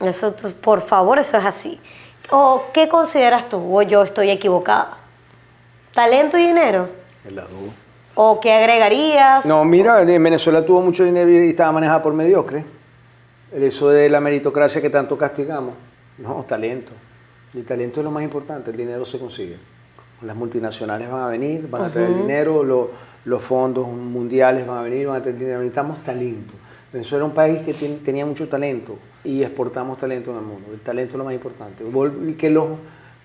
[0.00, 1.80] Eso, por favor, eso es así.
[2.30, 3.76] ¿O qué consideras tú?
[3.76, 4.96] ¿O yo estoy equivocada?
[5.92, 6.88] ¿Talento y dinero?
[7.26, 7.83] El adobo.
[8.16, 9.44] ¿O qué agregarías?
[9.46, 12.64] No, mira, en Venezuela tuvo mucho dinero y estaba manejada por mediocre.
[13.52, 15.74] Eso de la meritocracia que tanto castigamos.
[16.18, 16.92] No, talento.
[17.54, 19.56] El talento es lo más importante, el dinero se consigue.
[20.22, 22.90] Las multinacionales van a venir, van a traer dinero, lo-
[23.24, 25.58] los fondos mundiales van a venir, van a traer dinero.
[25.58, 26.52] Necesitamos talento.
[26.92, 30.68] Venezuela era un país que ten- tenía mucho talento y exportamos talento en el mundo.
[30.72, 31.84] El talento es lo más importante.
[32.38, 32.66] Que los,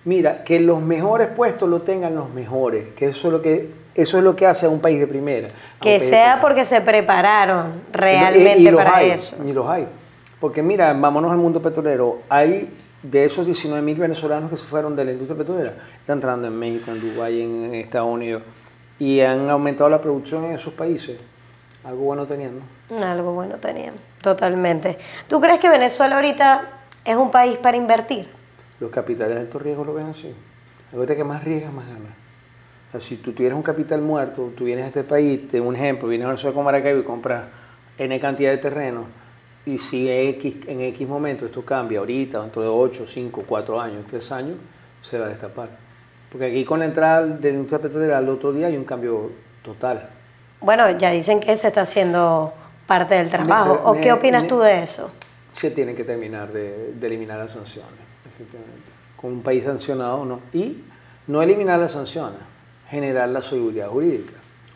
[0.04, 3.70] mira, que los mejores puestos lo tengan los mejores, que eso es lo que,
[4.02, 5.48] eso es lo que hace a un país de primera.
[5.80, 9.36] Que país sea porque se prepararon realmente y para hay, eso.
[9.46, 9.86] Y los hay.
[10.40, 12.22] Porque mira, vámonos al mundo petrolero.
[12.28, 15.74] Hay de esos 19 mil venezolanos que se fueron de la industria petrolera.
[16.00, 18.42] Están entrando en México, en Dubái, en Estados Unidos.
[18.98, 21.18] Y han aumentado la producción en esos países.
[21.84, 22.62] Algo bueno teniendo.
[23.02, 24.98] Algo bueno tenían, totalmente.
[25.28, 26.62] ¿Tú crees que Venezuela ahorita
[27.04, 28.28] es un país para invertir?
[28.80, 30.34] Los capitales de alto riesgo lo ven así.
[30.92, 32.19] Ahorita que más riesgas, más ganas.
[32.90, 35.76] O sea, si tú tuvieras un capital muerto, tú vienes a este país, te un
[35.76, 37.44] ejemplo, vienes a Venezuela con Maracaibo y compras
[37.96, 39.04] N cantidad de terreno,
[39.64, 44.04] y si X, en X momento esto cambia, ahorita, dentro de 8, 5, 4 años,
[44.08, 44.56] 3 años,
[45.02, 45.68] se va a destapar.
[46.32, 49.30] Porque aquí con la entrada de la industria petrolera al otro día hay un cambio
[49.62, 50.08] total.
[50.60, 52.52] Bueno, ya dicen que se está haciendo
[52.86, 53.74] parte del trabajo.
[53.92, 55.10] Me- ¿O qué opinas me- tú de eso?
[55.52, 57.90] se tienen que terminar de, de eliminar las sanciones,
[58.24, 58.80] efectivamente.
[59.16, 60.40] Con un país sancionado no.
[60.52, 60.78] Y
[61.26, 62.38] no eliminar las sanciones,
[62.90, 64.32] generar la seguridad jurídica.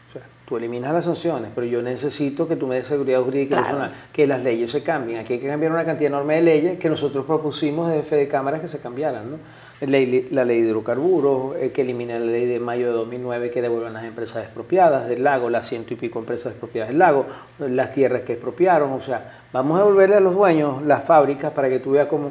[0.08, 3.56] O sea, tú eliminas las sanciones, pero yo necesito que tú me des seguridad jurídica
[3.56, 3.78] Claro.
[3.78, 5.18] nacional, que las leyes se cambien.
[5.20, 8.60] Aquí hay que cambiar una cantidad enorme de leyes que nosotros propusimos de Fede Cámara
[8.60, 9.30] que se cambiaran.
[9.32, 9.36] ¿no?
[9.80, 13.92] La ley de hidrocarburos, eh, que elimine la ley de mayo de 2009 que devuelvan
[13.92, 17.26] las empresas expropiadas del lago, las ciento y pico empresas expropiadas del lago,
[17.58, 18.92] las tierras que expropiaron.
[18.92, 22.30] O sea, vamos a devolverle a los dueños las fábricas para que tú veas cómo...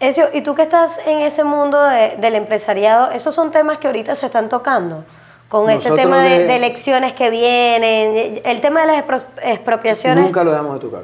[0.00, 3.86] Ezio, y tú que estás en ese mundo de- del empresariado, esos son temas que
[3.86, 5.04] ahorita se están tocando.
[5.48, 10.24] Con este Nosotros tema de, elecciones que vienen, el tema de las expro- expropiaciones.
[10.24, 11.02] Nunca lo dejamos de tocar.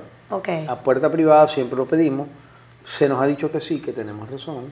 [0.68, 2.28] A puerta privada siempre lo pedimos.
[2.85, 4.66] Se nos ha dicho que sí, que tenemos razón.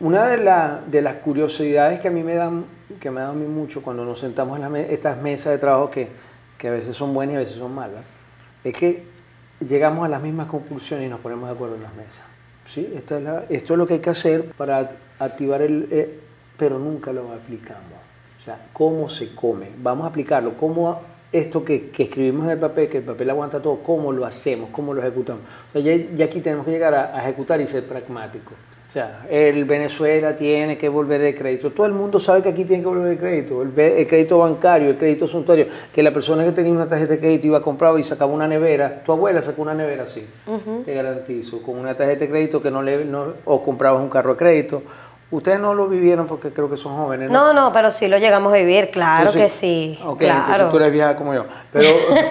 [0.00, 2.64] Una de, la- de las curiosidades que a mí me dan,
[3.00, 5.58] que me da a mí mucho cuando nos sentamos en las me- estas mesas de
[5.58, 6.08] trabajo que,
[6.58, 8.04] que a veces son buenas y a veces son malas,
[8.64, 9.04] es que
[9.60, 12.22] llegamos a las mismas conclusiones y nos ponemos de acuerdo en las mesas.
[12.66, 12.92] ¿Sí?
[12.96, 15.88] Esto, es la- esto es lo que hay que hacer para activar el...
[15.90, 16.20] eh,
[16.56, 17.82] pero nunca lo aplicamos.
[18.40, 19.68] O sea, cómo se come.
[19.82, 20.54] Vamos a aplicarlo.
[20.56, 21.00] Cómo
[21.32, 24.70] esto que, que escribimos en el papel, que el papel aguanta todo, cómo lo hacemos,
[24.70, 25.42] cómo lo ejecutamos.
[25.70, 28.54] O sea, ya, ya aquí tenemos que llegar a, a ejecutar y ser pragmáticos.
[28.94, 31.72] Sea, el Venezuela tiene que volver el crédito.
[31.72, 33.60] Todo el mundo sabe que aquí tiene que volver el crédito.
[33.60, 35.66] El crédito bancario, el crédito suntuario.
[35.92, 38.46] Que la persona que tenía una tarjeta de crédito iba a comprar y sacaba una
[38.46, 39.02] nevera.
[39.04, 40.24] Tu abuela sacó una nevera así.
[40.84, 41.60] Te garantizo.
[41.60, 43.04] Con una tarjeta de crédito que no le...
[43.04, 44.84] no- o comprabas un carro de crédito.
[45.34, 47.28] Ustedes no lo vivieron porque creo que son jóvenes.
[47.28, 49.98] No, no, pero sí lo llegamos a vivir, claro Entonces, que sí.
[50.04, 50.40] Ok, claro.
[50.42, 51.44] entonces tú eres vieja como yo.
[51.72, 51.88] Pero,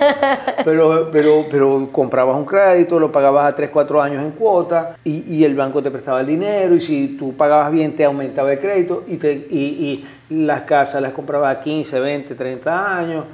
[0.64, 5.36] pero, pero, pero comprabas un crédito, lo pagabas a 3, 4 años en cuota y,
[5.36, 8.60] y el banco te prestaba el dinero y si tú pagabas bien te aumentaba el
[8.60, 13.26] crédito y, te, y, y las casas las comprabas a 15, 20, 30 años,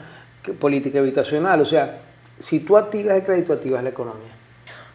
[0.42, 1.62] que- política habitacional.
[1.62, 2.00] O sea,
[2.40, 4.32] si tú activas el crédito, activas la economía.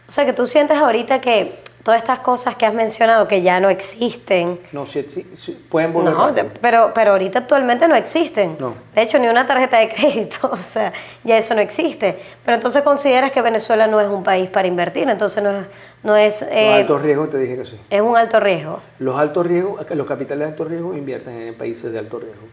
[0.07, 3.59] O sea, que tú sientes ahorita que todas estas cosas que has mencionado que ya
[3.59, 5.03] no existen, No, si,
[5.35, 6.47] si- pueden volver no, rápido.
[6.59, 8.55] pero, pero ahorita actualmente no existen.
[8.59, 8.73] No.
[8.95, 10.91] De hecho, ni una tarjeta de crédito, o sea,
[11.23, 12.17] ya eso no existe.
[12.43, 15.65] Pero entonces consideras que Venezuela no es un país para invertir, entonces no es,
[16.01, 17.79] no es, Los eh, altos riesgos te dije que sí.
[17.87, 18.79] es un alto riesgo.
[18.97, 22.47] Los altos riesgos, los capitales de alto riesgo invierten en países de alto riesgo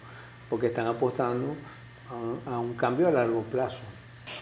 [0.50, 1.54] porque están apostando
[2.46, 3.78] a, a un cambio a largo plazo.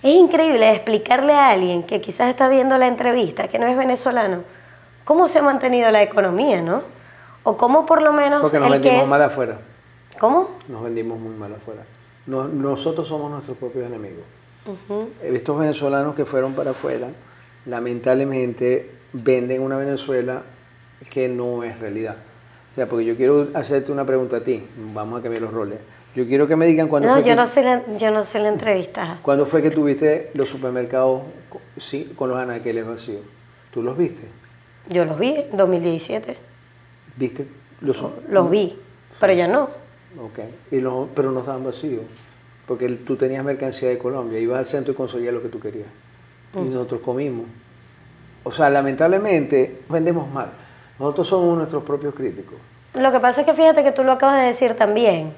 [0.02, 4.42] Es increíble explicarle a alguien que quizás está viendo la entrevista, que no es venezolano,
[5.04, 6.82] cómo se ha mantenido la economía, ¿no?
[7.42, 9.10] O cómo por lo menos Porque nos el que vendimos es...
[9.10, 9.58] mal afuera.
[10.18, 10.50] ¿Cómo?
[10.68, 11.82] Nos vendimos muy mal afuera.
[12.26, 14.24] No- nosotros somos nuestros propios enemigos.
[15.22, 17.08] Estos venezolanos que fueron para afuera
[17.66, 20.42] lamentablemente venden una Venezuela
[21.10, 22.16] que no es realidad.
[22.72, 25.78] O sea, porque yo quiero hacerte una pregunta a ti, vamos a cambiar los roles.
[26.14, 28.24] Yo quiero que me digan cuándo No, fue yo que, no soy la, yo no
[28.24, 29.18] soy la entrevistada.
[29.22, 31.22] ¿cuándo fue que tuviste los supermercados
[31.78, 33.22] sí, con los anaqueles vacíos.
[33.72, 34.24] ¿Tú los viste?
[34.90, 36.36] Yo los vi en 2017.
[37.16, 37.46] ¿Viste
[37.80, 37.96] los
[38.28, 38.78] Los vi,
[39.18, 39.64] pero ya no.
[40.20, 42.02] Ok, y los, pero no estaban vacíos,
[42.66, 45.60] porque el- tú tenías mercancía de Colombia, ibas al centro y conseguías lo que tú
[45.60, 45.86] querías.
[46.54, 47.46] Y nosotros comimos.
[48.42, 50.50] O sea, lamentablemente vendemos mal.
[50.98, 52.56] Nosotros somos nuestros propios críticos.
[52.94, 55.32] Lo que pasa es que fíjate que tú lo acabas de decir también.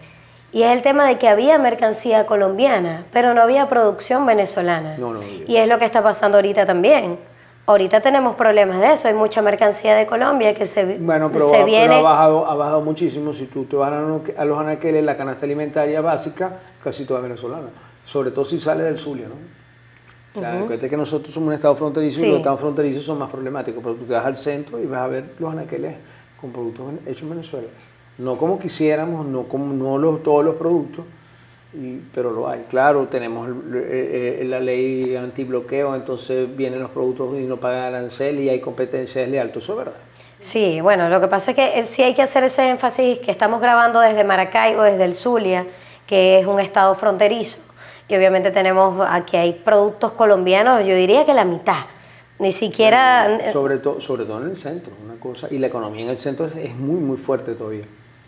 [0.52, 4.96] Y es el tema de que había mercancía colombiana, pero no había producción venezolana.
[4.96, 5.44] No, no había.
[5.46, 7.18] Y es lo que está pasando ahorita también.
[7.64, 9.06] Ahorita tenemos problemas de eso.
[9.08, 12.54] Hay mucha mercancía de Colombia que se, Bueno, pero, se ha- pero ha, bajado, ha
[12.54, 13.32] bajado muchísimo.
[13.32, 17.68] Si tú te vas a, los- anaqueles, la canasta alimentaria básica, casi toda venezolana.
[18.04, 20.40] Sobre todo si sale del Zulia, ¿no?
[20.40, 22.28] Sea, acuérdate que nosotros somos un estado fronterizo y Sí.
[22.28, 25.06] los estados fronterizos son más problemáticos, pero tú te vas al centro y vas a
[25.06, 25.94] ver los anaqueles
[26.40, 27.68] con productos hechos en Venezuela.
[28.18, 31.04] No como quisiéramos, no como no los, todos los productos,
[31.74, 32.64] y- pero lo hay.
[32.68, 38.40] Claro, tenemos eh, eh, la ley antibloqueo, entonces vienen los productos y no pagan arancel
[38.40, 39.48] y hay competencia desleal.
[39.50, 39.94] Todo Eso es verdad.
[40.40, 43.30] Sí, bueno, lo que pasa es que eh, sí hay que hacer ese énfasis que
[43.30, 45.66] estamos grabando desde Maracaibo, desde el Zulia,
[46.06, 47.60] que es un estado fronterizo.
[48.08, 51.84] Y obviamente tenemos aquí hay productos colombianos, yo diría que la mitad.
[52.38, 55.46] Ni siquiera Sobre, todo sobre todo en el centro, una cosa.
[55.48, 57.84] Y la economía en el centro es, es muy, muy fuerte todavía.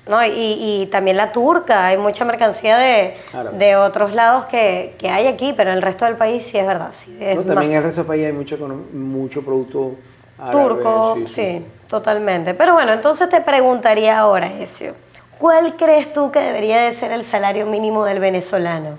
[0.07, 3.15] No, y, y también la turca, hay mucha mercancía de,
[3.59, 6.67] de otros lados que, que hay aquí, pero en el resto del país sí es
[6.67, 6.91] verdad.
[6.93, 8.59] Sí, es No, también en el resto del país hay mucho,
[8.93, 9.97] mucho producto
[10.39, 12.53] árabe, turco, sí, totalmente.
[12.53, 14.95] Pero bueno, entonces te preguntaría ahora, Ezio,
[15.39, 18.99] ¿cuál crees tú que debería de ser el salario mínimo del venezolano?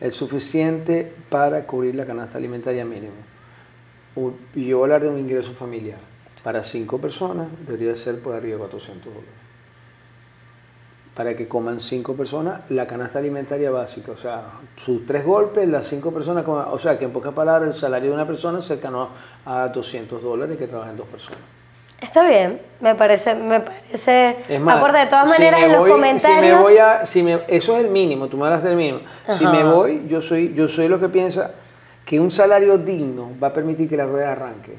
[0.00, 3.12] El suficiente para cubrir la canasta alimentaria mínima.
[4.54, 5.98] Y yo voy a hablar de un ingreso familiar.
[6.42, 9.45] Para cinco personas debería ser por arriba de 400 dólares.
[11.16, 14.12] Para que coman cinco personas la canasta alimentaria básica.
[14.12, 14.42] O sea,
[14.76, 16.66] sus tres golpes, las cinco personas coman.
[16.70, 19.08] O sea, que en pocas palabras el salario de una persona es cercano
[19.46, 21.40] a 200 dólares que trabajan dos personas.
[21.98, 24.36] Está bien, me parece, me parece.
[24.46, 26.44] Es más, de todas maneras, en los voy- comentarios.
[26.44, 28.98] Si me voy a, si me- eso es el mínimo, tú me hablas del mínimo.
[29.30, 31.52] Si me voy, yo soy, yo soy lo que piensa
[32.04, 34.76] que un salario digno va a permitir que la rueda arranque.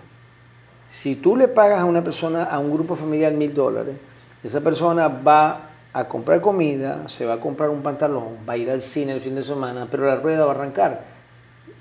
[0.89, 3.95] Si tú le pagas a una persona, a un grupo familiar mil dólares,
[4.43, 5.66] esa persona va
[5.99, 9.21] a comprar comida, se va a comprar un pantalón, va a ir al cine el
[9.21, 11.17] fin de semana, pero la rueda va a arrancar.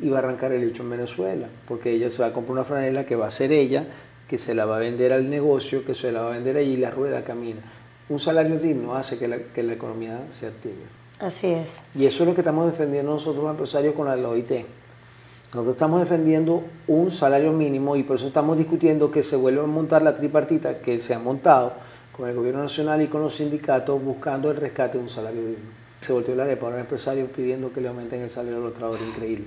[0.01, 2.65] Y va a arrancar el hecho en Venezuela, porque ella se va a comprar una
[2.65, 3.85] franela que va a ser ella,
[4.27, 6.73] que se la va a vender al negocio, que se la va a vender allí
[6.73, 7.61] y la rueda camina.
[8.09, 10.75] Un salario digno hace que la, que la economía se active.
[11.19, 11.81] Así es.
[11.95, 14.51] Y eso es lo que estamos defendiendo nosotros los empresarios con la OIT.
[15.53, 19.67] Nosotros estamos defendiendo un salario mínimo y por eso estamos discutiendo que se vuelva a
[19.67, 21.73] montar la tripartita que se ha montado
[22.17, 25.71] con el gobierno nacional y con los sindicatos buscando el rescate de un salario digno.
[26.01, 28.75] Se volteó la arepa a los empresarios pidiendo que le aumenten el salario a los
[28.75, 29.09] trabajadores.
[29.09, 29.47] Increíble.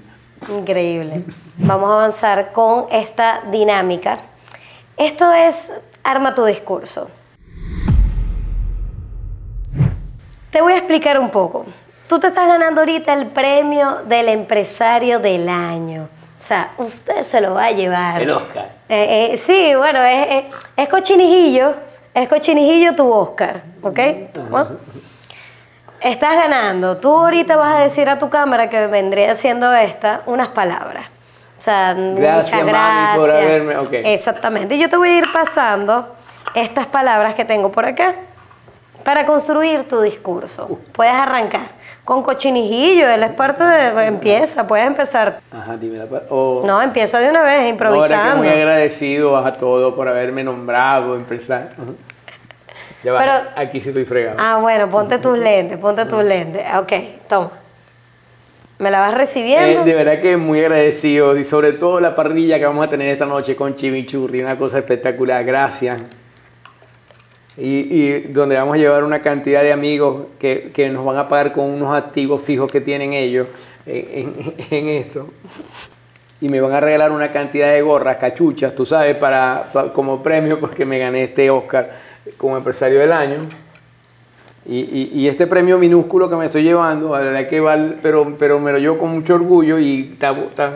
[0.55, 1.23] Increíble.
[1.57, 4.19] Vamos a avanzar con esta dinámica.
[4.97, 5.71] Esto es
[6.03, 7.09] Arma tu discurso.
[10.51, 11.65] Te voy a explicar un poco.
[12.07, 16.07] Tú te estás ganando ahorita el premio del empresario del año.
[16.39, 18.21] O sea, usted se lo va a llevar.
[18.21, 18.77] El Oscar.
[18.87, 20.45] Eh, eh, sí, bueno, es, es,
[20.77, 21.88] es cochinijillo.
[22.13, 23.99] Es cochinijillo tu Oscar, ¿ok?
[26.01, 26.97] Estás ganando.
[26.97, 31.05] Tú ahorita vas a decir a tu cámara que vendría siendo esta unas palabras.
[31.57, 33.17] O sea, Gracias, muchas mami, gracias.
[33.17, 34.13] por haberme-.
[34.13, 34.75] Exactamente.
[34.75, 36.15] Y yo te voy a ir pasando
[36.55, 38.15] estas palabras que tengo por acá
[39.03, 40.79] para construir tu discurso.
[40.93, 41.78] Puedes arrancar
[42.09, 43.07] con cochinijillo.
[43.07, 44.07] Él es parte de.
[44.07, 45.41] Empieza, puedes empezar.
[45.51, 48.35] Ajá, dime la pa- o- No, empieza de una vez, Ahora que improvisando.
[48.37, 51.69] muy agradecido a todos por haberme nombrado empresario.
[53.03, 54.37] Ya va, Pero- aquí sí estoy fregado.
[54.41, 56.63] Ah, bueno, ponte tus lentes, ponte tus lentes.
[56.79, 56.91] Ok,
[57.29, 57.51] toma.
[58.79, 59.81] ¿Me la vas recibiendo?
[59.81, 63.09] Eh, de verdad que muy agradecido y sobre todo la parrilla que vamos a tener
[63.09, 65.99] esta noche con chimichurri, una cosa espectacular, gracias.
[67.57, 71.51] Y, donde vamos a llevar una cantidad de amigos que, que nos van a pagar
[71.51, 73.47] con unos activos fijos que tienen ellos
[73.85, 74.33] en,
[74.71, 75.27] en- esto.
[76.41, 80.23] Y me van a regalar una cantidad de gorras, cachuchas, tú sabes, para, pa- como
[80.23, 81.97] premio porque me gané este Oscar
[82.37, 83.39] como empresario del año.
[84.65, 88.59] Y, y- este premio minúsculo que me estoy llevando, la verdad que vale, pero, pero
[88.59, 90.71] me lo llevo con mucho orgullo y está-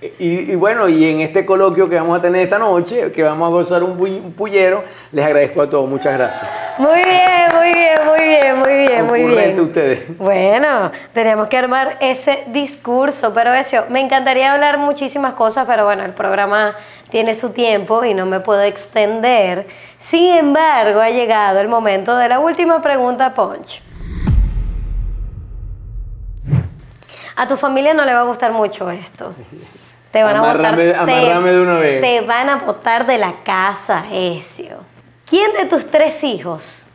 [0.00, 3.48] Y, y, bueno, y en este coloquio que vamos a tener esta noche, que vamos
[3.48, 5.90] a gozar un, un pullero, les agradezco a todos.
[5.90, 6.48] Muchas gracias.
[6.78, 9.60] Muy bien, muy bien, muy bien, muy bien, muy bien.
[9.60, 10.16] ustedes.
[10.16, 16.04] Bueno, tenemos que armar ese discurso, pero eso, me encantaría hablar muchísimas cosas, pero bueno,
[16.04, 16.76] el programa
[17.10, 19.66] tiene su tiempo y no me puedo extender.
[19.98, 23.82] Sin embargo, ha llegado el momento de la última pregunta, Punch.
[27.34, 29.34] A tu familia no le va a gustar mucho esto.
[30.10, 32.00] Te van a botar, te- de una vez.
[32.00, 34.78] te van a botar de la casa, Ezio.
[35.28, 36.86] ¿Quién de tus tres hijos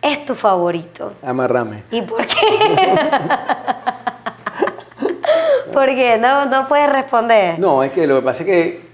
[0.00, 1.14] es tu favorito?
[1.26, 1.82] Amarrame.
[1.90, 2.36] ¿Y por qué?
[5.72, 6.16] ¿Por qué?
[6.18, 7.58] No, no puedes responder.
[7.58, 8.88] No, es que lo que pasa es que.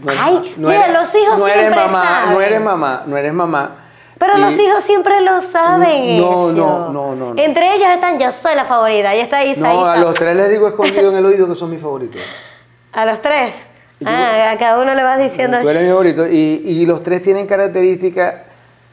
[0.00, 3.76] no- Ay, mira, los hijos no eres mamá, No eres mamá, no eres mamá.
[4.24, 6.16] Pero Y- los hijos siempre lo saben.
[6.20, 7.42] No, no, no, no, no.
[7.42, 9.12] Entre ellos están, yo soy la favorita.
[9.16, 10.04] Y está Isa, No, a Isa.
[10.04, 12.20] los tres les digo escondido en el oído que son mis favoritos.
[12.92, 13.56] ¿A los tres?
[14.04, 16.28] Ah, a cada uno le vas diciendo Tú eres mi favorito.
[16.28, 18.34] Y, y los tres tienen características,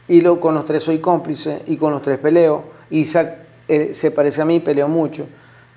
[0.08, 2.64] y lo, con los tres soy cómplice, y con los tres peleo.
[2.90, 3.34] Isaac
[3.68, 5.28] eh, se parece a mí, peleo mucho.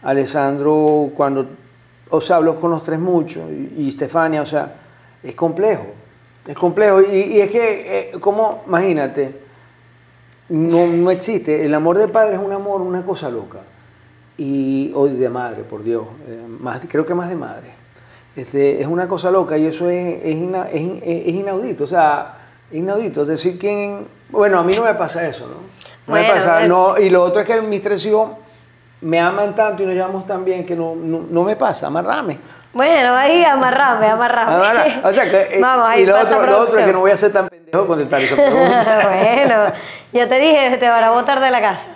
[0.02, 1.46] Alessandro, cuando,
[2.10, 4.74] o sea, hablo con los tres mucho, y, y Stefania, o sea,
[5.22, 5.86] es complejo.
[6.48, 7.02] Es complejo.
[7.02, 9.43] Y, y es que, eh, como, imagínate,
[10.50, 11.66] no, no existe.
[11.66, 13.60] El amor de padre es un amor, una cosa loca.
[14.38, 16.06] Y, o de madre, por Dios.
[16.28, 17.72] eh, más, creo que más de madre.
[18.36, 21.84] Este, es una cosa loca y eso es, es, ina- es in- es- es inaudito.
[21.84, 22.40] O sea,
[22.72, 23.22] inaudito.
[23.22, 24.08] Es decir, quién.
[24.30, 25.54] Bueno, a mí no me pasa eso, ¿no?
[26.08, 26.64] No me Bueno, pasa.
[26.64, 28.32] es- No, y lo otro es que mis tres hijos
[29.04, 31.88] me aman tanto y nos llevamos tan bien que no, no, no me pasa.
[31.88, 32.40] Amarrame.
[32.74, 34.52] Bueno, ahí amarrame, amarrame.
[34.56, 37.00] Amarra- O sea, que, eh, Vamos, ahí y lo otro, lo otro es que no
[37.02, 39.00] voy a ser tan pendejo contestar esa pregunta.
[39.36, 39.74] bueno,
[40.12, 41.90] yo te dije, te van a botar de la casa.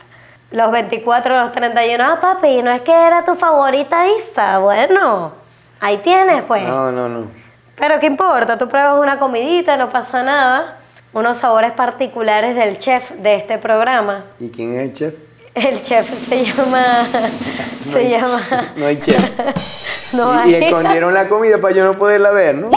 [0.52, 2.04] Los 24, los 31.
[2.04, 4.60] Ah, papi, no es que era tu favorita Isa.
[4.60, 5.32] Bueno,
[5.80, 6.64] ahí tienes, pues.
[6.64, 7.26] No, no, no.
[7.76, 8.58] Pero ¿qué importa?
[8.58, 10.78] Tú pruebas una comidita, no pasa nada.
[11.14, 14.26] Unos sabores particulares del chef de este programa.
[14.40, 15.16] ¿Y quién es el chef?
[15.58, 17.08] El chef se llama.
[17.86, 18.42] se hay- llama.
[18.76, 20.14] No hay chef.
[20.14, 20.64] no y, y hay.
[20.66, 22.70] escondieron la comida para yo no poderla ver, ¿no?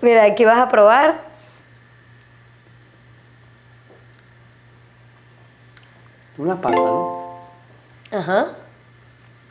[0.00, 1.20] Mira, aquí vas a probar.
[6.36, 7.38] Una pasa, ¿no?
[8.12, 8.46] Ajá.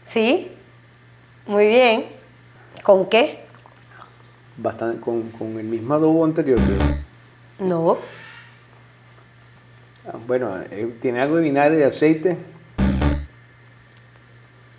[0.06, 0.52] ¿Sí?
[1.46, 2.06] Muy bien.
[2.84, 3.46] ¿Con qué?
[4.58, 6.60] Bastante, con, con el mismo adobo anterior.
[6.60, 7.68] creo.
[7.68, 7.98] No.
[10.08, 12.38] Ah, Bueno, eh, tiene algo de vinagre, de aceite.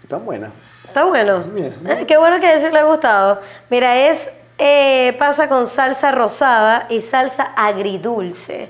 [0.02, 0.50] Está buena.
[0.86, 1.40] Está bueno.
[1.40, 1.74] Bien.
[1.86, 3.40] Eh, Qué bueno que eso le ha gustado.
[3.70, 8.68] Mira, es eh, pasa con salsa rosada y salsa agridulce.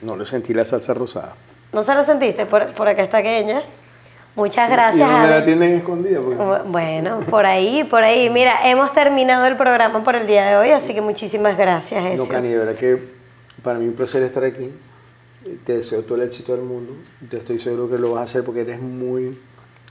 [0.00, 1.34] No le sentí la salsa rosada.
[1.72, 2.46] ¿No se lo sentiste?
[2.46, 3.62] Por, por acá está aquella.
[4.34, 5.10] Muchas ¿Y gracias.
[5.10, 6.20] dónde a- la tienen escondida?
[6.20, 8.30] Porque- Bu- Bueno, por ahí, por ahí.
[8.30, 12.02] Mira, hemos terminado el programa por el día de hoy, así que muchísimas gracias.
[12.02, 12.28] No, Ezio.
[12.28, 12.98] Cani, de verdad que
[13.62, 14.72] para mí un placer estar aquí.
[15.64, 16.94] Te deseo todo el éxito del mundo.
[17.30, 19.38] Te estoy seguro que lo vas a hacer porque eres muy,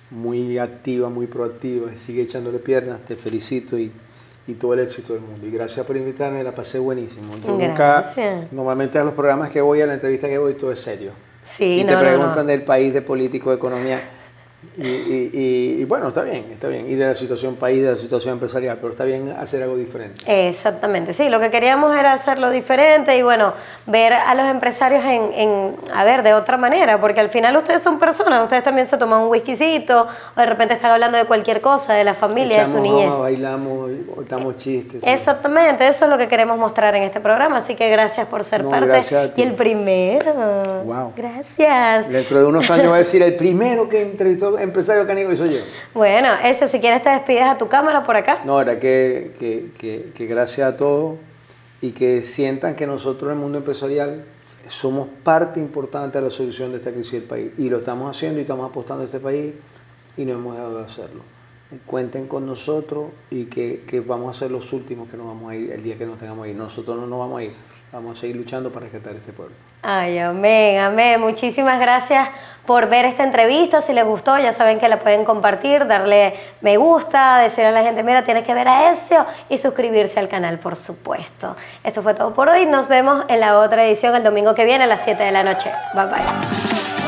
[0.10, 1.92] muy activa, muy proactiva.
[1.98, 3.02] Sigue echándole piernas.
[3.02, 3.92] Te felicito y,
[4.48, 5.46] y todo el éxito del mundo.
[5.46, 7.34] Y gracias por invitarme, la pasé buenísimo.
[7.46, 8.06] Yo nunca,
[8.52, 11.12] normalmente a los programas que voy, a la entrevista que voy, todo es serio.
[11.44, 12.52] Sí, y no, te no, preguntan no.
[12.52, 14.00] del país, de político, de economía.
[14.78, 16.89] Y, y- y- y bueno, está bien, está bien.
[16.89, 20.21] Y de la situación país, de la situación empresarial, pero está bien hacer algo diferente.
[20.47, 23.54] Exactamente, sí, lo que queríamos era hacerlo diferente y bueno,
[23.88, 27.82] ver a los empresarios en, en, a ver, de otra manera, porque al final ustedes
[27.82, 31.60] son personas, ustedes también se toman un whiskycito o de repente están hablando de cualquier
[31.60, 33.10] cosa, de la familia, de su niñez.
[33.17, 35.04] bailamos, contamos chistes.
[35.04, 38.63] Exactamente, eso es lo que queremos mostrar en este programa, así que gracias por ser
[38.63, 38.88] No, parte.
[38.88, 39.41] gracias a ti.
[39.41, 40.34] Y el primero.
[40.86, 41.13] Wow.
[41.17, 42.08] Gracias.
[42.10, 45.54] Dentro de unos años va a decir el primero que entrevistó empresario canigo y soy
[45.54, 45.60] yo.
[45.94, 48.42] Bueno, eso, si quieres te despides a tu cámara por acá.
[48.46, 51.18] No, era que, que, que, que gracias a todos
[51.82, 54.24] y que sientan que nosotros en el mundo empresarial
[54.68, 57.52] somos parte importante de la solución de esta crisis del país.
[57.58, 59.54] Y lo estamos haciendo y estamos apostando a este país
[60.18, 61.22] y no hemos dejado de hacerlo.
[61.86, 65.56] Cuenten con nosotros y que, que vamos a ser los últimos que nos vamos a
[65.56, 66.58] ir el día que nos tengamos que ir.
[66.58, 67.54] Nosotros no nos vamos a ir,
[67.91, 69.56] vamos a seguir luchando para rescatar este pueblo.
[69.84, 71.19] Ay, amén, amén.
[71.19, 72.30] Muchísimas gracias
[72.65, 73.82] por ver esta entrevista.
[73.82, 77.84] Si les gustó, ya saben que la pueden compartir, darle me gusta, decirle a la
[77.84, 81.56] gente, mira, tienes que ver a Ezio y suscribirse al canal, por supuesto.
[81.84, 82.65] Esto fue todo por hoy.
[82.65, 85.43] Nos vemos en la otra edición el domingo que viene a las 7 de la
[85.43, 85.71] noche.
[85.95, 87.01] Bye bye.